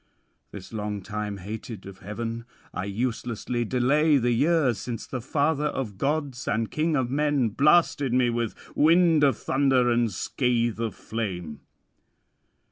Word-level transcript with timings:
This 0.51 0.73
long 0.73 1.03
time 1.03 1.37
hated 1.37 1.85
of 1.85 1.99
heaven, 1.99 2.45
I 2.73 2.85
uselessly 2.85 3.65
delay 3.65 4.17
the 4.17 4.31
years, 4.31 4.79
since 4.79 5.05
the 5.05 5.21
father 5.21 5.67
of 5.67 5.99
gods 5.99 6.47
and 6.47 6.71
king 6.71 6.95
of 6.95 7.11
men 7.11 7.49
blasted 7.49 8.11
me 8.11 8.31
with 8.31 8.55
wind 8.75 9.23
of 9.23 9.37
thunder 9.37 9.91
and 9.91 10.11
scathe 10.11 10.79
of 10.79 10.95
flame." 10.95 11.59